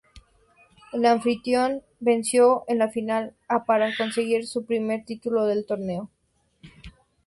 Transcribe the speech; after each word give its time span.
El 0.93 1.05
anfitrión 1.05 1.83
venció 1.99 2.63
en 2.67 2.79
la 2.79 2.89
final 2.89 3.35
a 3.47 3.65
para 3.65 3.95
conseguir 3.95 4.47
su 4.47 4.65
primer 4.65 5.05
título 5.05 5.45
del 5.45 5.63
torneo. 5.63 6.09